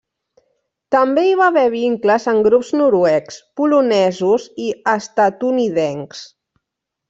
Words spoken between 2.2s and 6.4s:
amb grups noruecs, polonesos, i estatunidencs.